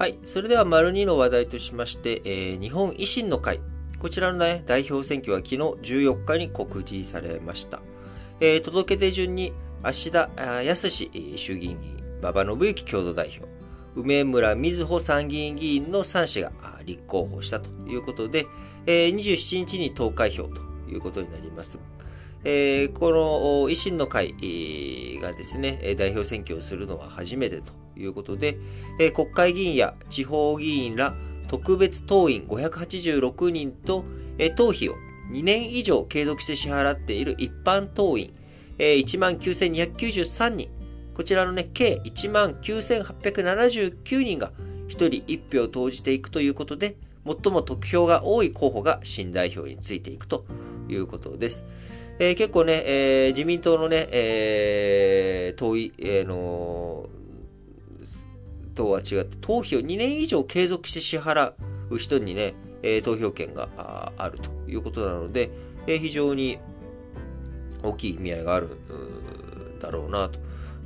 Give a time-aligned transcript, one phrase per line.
[0.00, 0.18] はい。
[0.24, 3.60] それでは、丸2の話題としまして、えー、日本維新の会。
[3.98, 7.82] こちらのね、代表選挙は昨日14日に告示されました。
[8.40, 9.52] えー、届け出順に、
[9.82, 10.30] 芦田
[10.64, 13.46] 康衆議院議員、馬場信之共同代表、
[13.94, 16.50] 梅村瑞穂参議院議員の3氏が
[16.86, 18.46] 立候補したということで、
[18.86, 21.78] えー、27日に投開票ということになります。
[22.42, 24.34] えー、この維新の会
[25.20, 28.56] がですね、代表選挙をするのは初めてということで、
[29.14, 31.14] 国会議員や地方議員ら
[31.48, 34.04] 特別党員586人と、
[34.56, 34.94] 党費を
[35.32, 38.32] 2年以上継続して支払っている一般党員、
[38.78, 40.70] え19,293人、
[41.14, 44.52] こちらのね、計19,879人が
[44.88, 50.44] 1人1票を投じていくということで、最も得票が多い候補が新代表についていくと
[50.88, 51.64] いうことです。
[52.22, 57.08] えー、結構ね、えー、自民党のね、えー、党意、えー、の
[58.74, 61.54] とは違って、党費を2年以上継続して支払
[61.88, 63.70] う人にね、え、投票権が
[64.18, 65.50] あるということなので、
[65.86, 66.58] え、非常に
[67.82, 68.68] 大きい意味合いがある
[69.80, 70.28] だろうな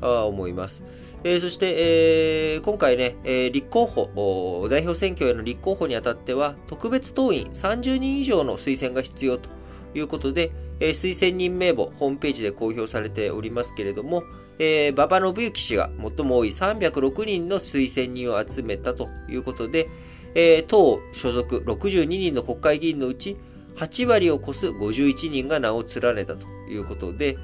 [0.01, 0.85] と思います。
[1.25, 9.51] え、そして、え、今回ね、え、立候補、代表選挙への立候補にあたっては、特別党員30人以上の推薦が必要と
[9.97, 14.23] いうことで、えー、推薦人名簿、ホームページで公表されておりますけれども、
[14.59, 19.89] えー、馬場信之氏が最も多い306人の推薦人を集めたということで、
[20.35, 23.37] えー、党所属62人の国会議員のうち
[23.77, 27.37] 8割を超す51人が名を連ねたということで、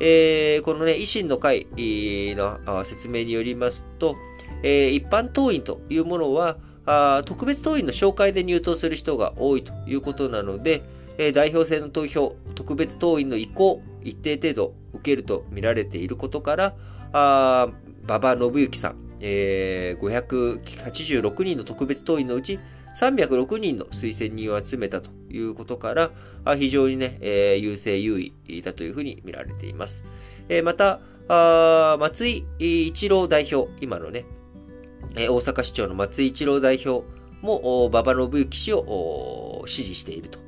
[0.00, 4.16] えー、このね、維新の会の説明によりますと、
[4.62, 6.58] えー、一般党員というものは、
[7.24, 10.82] 特別党員の紹介で入党する人が多いということなので、
[11.34, 16.74] 代表制の投票、特別党員の意向、一定程度受けると見られていることから、
[17.12, 17.68] あ
[18.04, 22.60] 馬場信之さん、えー、586人の特別党員のうち
[22.98, 26.10] 306人の推薦人を集めたということから、
[26.56, 30.04] 非常にね、えー、優勢優位だというふうに見られています。
[30.48, 34.24] えー、また、あ松井一郎代表、今のね、
[35.16, 37.06] えー、大阪市長の松井一郎代表
[37.42, 40.38] も、馬場信之氏を支持していると、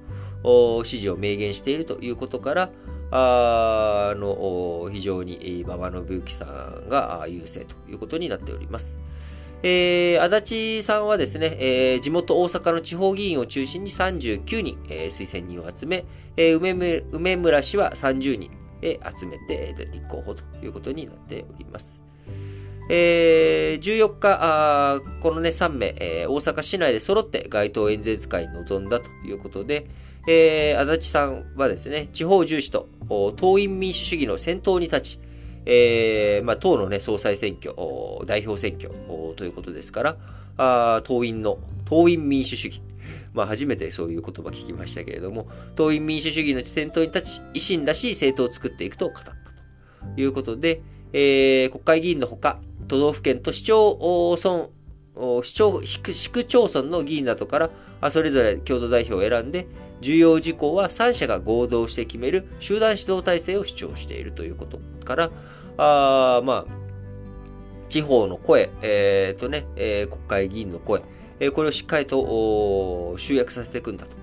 [0.85, 2.71] 支持を明言しているということから、
[3.13, 8.99] あの、非常に馬場信之さんが優勢ということになっております。
[9.63, 16.07] えー、足立さんはですね、えー、地元大阪の地方議員を中心に39人、えー、推薦人を集め、
[16.37, 18.51] えー、梅村氏は30人、
[18.81, 22.03] えー、集めて立候補ということになっております。
[22.93, 29.87] えー、14日、あこのね、3名、えー、大阪市内で揃って街頭演説会に臨んだということで、
[30.27, 32.89] えー、足立さんはですね、地方重視と
[33.37, 35.21] 党員民主主義の先頭に立ち、
[35.67, 37.73] えー、まあ、党のね、総裁選挙、
[38.27, 38.91] 代表選挙
[39.37, 40.17] ということですから、
[40.57, 42.83] あ党員の、党員民主主義。
[43.35, 45.47] まあ、初めてそういう言葉聞きましたけれども、
[45.77, 49.35] 党員民主主義の先頭に立ち、維新らしい政党を作っていくと語ったと
[50.21, 52.59] いうことで、えー、国会議員のほか、
[52.91, 57.71] 都道府県と市町村、市町、市区町村の議員などか
[58.01, 59.69] ら、それぞれ共同代表を選んで、
[60.01, 65.31] 重要事項は3社が合同して決める集団指導体制を主張しているということから、
[65.77, 66.81] あまあ、
[67.89, 71.03] 地方の声、えー、とね、えー、国会議員の声、
[71.39, 74.17] えー、これをしっかりと集約させていくんだと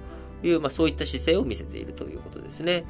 [0.46, 2.84] いう、まあそういった姿勢を見せているということですね。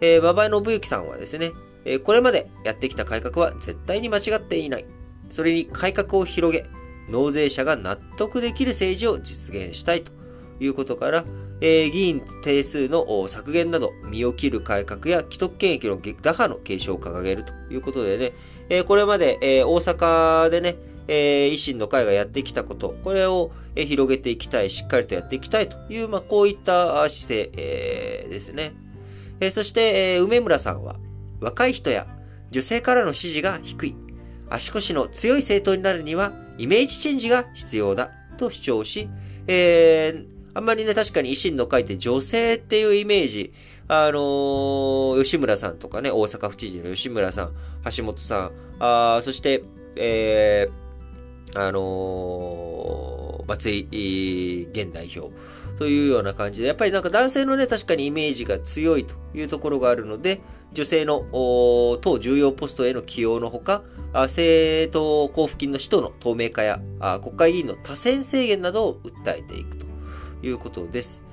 [0.00, 1.50] えー、馬場信之さんはですね、
[1.84, 4.86] えー、これまでやってきた改革は絶対に間違っていない。
[5.28, 6.66] それに改革を広げ、
[7.08, 10.12] 納税者が納得できる政治を実現したいと
[10.60, 11.24] いうことから、
[11.60, 18.32] えー、議員定数の削減など、身を切る改革や既得権益の打破の継承を掲げるということでね、
[18.68, 20.76] えー、これまで、えー、大阪でね、
[21.08, 28.72] え維新の会がやってきたこと、これを、え広げていきたい、しっかりとやっていきたいという、まあ、こういった姿勢、えですね。
[29.40, 30.96] えそして、え梅村さんは、
[31.40, 32.06] 若い人や
[32.50, 33.96] 女性からの支持が低い、
[34.50, 39.08] 足腰の強い政党になるには、イメージチェンジが必要だと主張し、
[39.46, 43.52] えー、あんまりね、確かに維新の会って女性っていうイメージ、
[43.88, 47.52] あのー、吉村さんとかね、大阪府知事の吉村さん、
[47.96, 49.62] 橋本さん、あそして、
[49.96, 55.32] えー、あのー、松井現代表
[55.78, 60.40] というような感じで、やっぱりなんか男性のね、確かにイメージが強いというところがあるので、
[60.72, 61.20] 女性の
[62.02, 66.80] 党重要ポストへの起用のほか、政党交付金の使途の透明化や
[67.22, 69.86] 国会議員の多選制限などを訴えていくと
[70.42, 71.24] いうことです。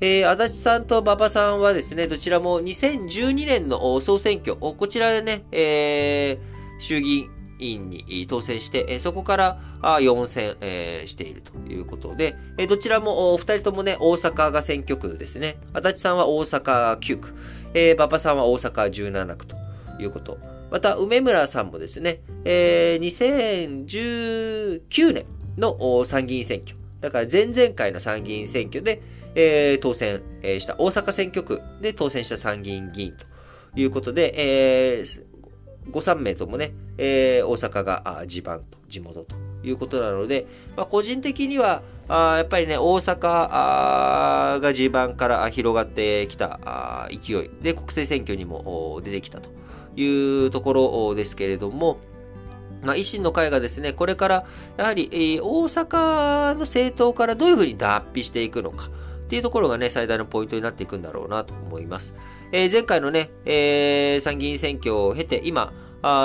[0.00, 12.34] えー、足立さんと馬場さんはですね、どちらも2012年の総選挙、こちらでね、えー、衆議院に当選して、そこから4選、えしているということで、
[12.68, 15.56] どちらも2人ともね、大阪が選挙区ですね。
[15.72, 17.34] 足立さんは大阪9区、
[17.74, 19.56] えー、馬場さんは大阪17区と
[20.00, 20.53] いうこと。
[20.74, 25.24] また、梅村さんもですね、えー、2019年
[25.56, 26.76] の参議院選挙。
[27.00, 29.00] だから前々回の参議院選挙で、
[29.36, 30.20] えー、当選
[30.58, 33.24] した大阪選挙区で当選した参議院議員と
[33.76, 34.34] いうことで、
[34.98, 35.24] えー、
[35.92, 49.50] ご3名ともね、えー、大阪が地盤と地元ということなので、まあ、個人的には、あやっぱりね、大阪が地盤から広がってきた勢いで国政選挙にも出てきたと
[49.96, 51.98] いうところですけれども、
[52.82, 54.44] まあ、維新の会がですね、これから、
[54.76, 58.90] やはり、えー、大阪の政党からどういうふうに脱皮していくのか、
[59.24, 62.14] っていうところがね、最大のポイントになっていくんだろうなと思います。
[62.52, 65.72] えー、前回のね、えー、参議院選挙を経て、今、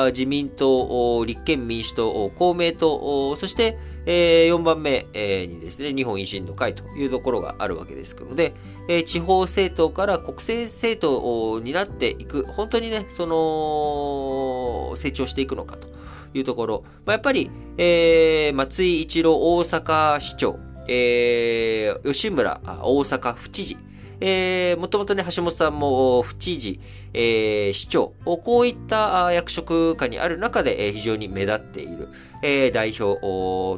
[0.08, 8.54] 自民党、立憲民主党、公明党、そして、え、4番目、にですね、日本維新の会というところがあるわけですので、
[8.90, 15.88] え、地方政党から国政政党になっていく、本当にね、その、成長していくのかと
[16.34, 16.84] いうところ。
[17.06, 20.60] まあ、やっぱり、えー、松井一郎大阪市長、
[20.90, 23.78] えー、吉村大阪府知事、
[24.22, 26.80] えー、もともとね、橋本さんも府知事、
[27.14, 32.10] えー、市長、こういった役職下にある中で、非常に目立っている、
[32.44, 33.20] え、代表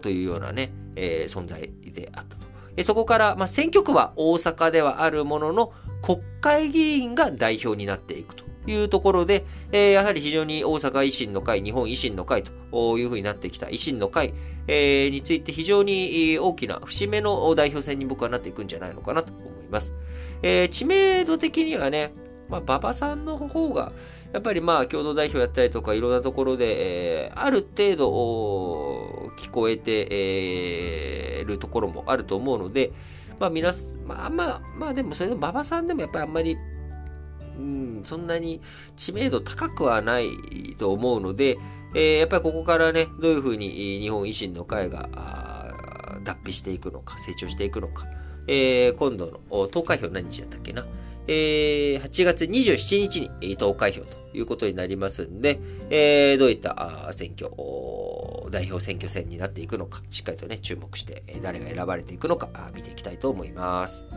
[0.02, 2.48] というようなね、え、存在であったと。
[2.84, 8.52] そこから、まあ、選挙区は大阪ではあるものの、国会議員が代表になっていくと。
[8.68, 14.34] いうところで、えー、やはり非常に大阪維新の会、日本維新の会というふうになってきた維新の会、
[14.68, 19.94] えー、について非常に大きな節目の代表選に僕はなっていくんじゃないのかなと思います。
[20.44, 22.14] えー、知名度的にはね、
[22.50, 23.94] まあ、馬場さんの方が、
[24.34, 32.92] やっぱりまあ、共同代表やったりとか、いろんなところで、えー、ある程度、聞こえて、えー、るところもあると思うので、
[33.40, 33.74] まあ、皆、
[34.06, 36.58] まあまあ、まあでも、それで馬場さんでもやっぱりあんまり、
[37.58, 38.62] うん、そんなに
[38.96, 40.30] 知名度高くはない
[40.78, 41.58] と思うので、
[41.96, 45.10] えー、やっぱりここからね、どういうふうに日本維新の会が
[46.24, 48.06] 脱皮していくのか、成長していくのか、
[48.48, 50.86] えー、今度の投開票何日だったっけな？
[51.28, 55.60] えー、8月27日に投開票ということになりますんで、
[55.90, 57.52] えー、どういった選挙、
[58.50, 64.08] 代表選挙戦になっていくのか、しっかりとね、注目して、誰が選ばれていくのか、見ていきたいと思います。